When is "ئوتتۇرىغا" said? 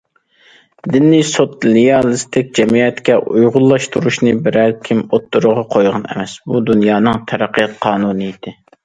5.19-5.65